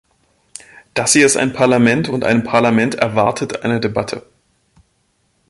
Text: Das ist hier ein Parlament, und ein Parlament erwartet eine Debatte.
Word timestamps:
Das 0.95 1.15
ist 1.15 1.33
hier 1.33 1.41
ein 1.43 1.53
Parlament, 1.53 2.09
und 2.09 2.23
ein 2.23 2.43
Parlament 2.43 2.95
erwartet 2.95 3.61
eine 3.61 3.79
Debatte. 3.79 4.25